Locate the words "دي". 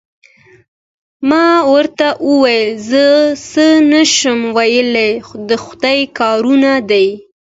6.89-7.07